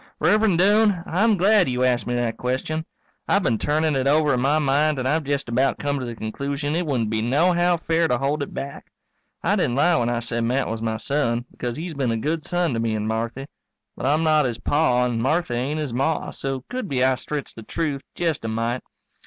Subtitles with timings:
[0.19, 2.87] _Rev'rend Doane, I'm glad you asked me that question.
[3.27, 6.15] I've been turnin' it over in my mind and I've jest about come to the
[6.15, 8.87] conclusion it wouldn't be nohow fair to hold it back.
[9.43, 12.43] I didn't lie when I said Matt was my son, because he's been a good
[12.43, 13.45] son to me and Marthy.
[13.95, 17.55] But I'm not his Pa and Marthy ain't his Ma, so could be I stretched
[17.55, 18.81] the truth jest a mite.